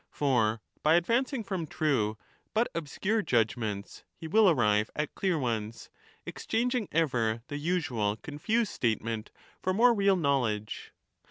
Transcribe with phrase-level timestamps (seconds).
[0.09, 2.17] For by advancing from true
[2.55, 5.91] but obscure judgements he will arrive at clear, ones,
[6.25, 9.29] exchanging ever the usual confused statement
[9.61, 10.91] for more real knowledge.